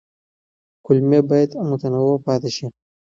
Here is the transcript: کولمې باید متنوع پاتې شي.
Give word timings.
کولمې 0.85 1.19
باید 1.29 1.51
متنوع 1.69 2.17
پاتې 2.25 2.49
شي. 2.55 2.67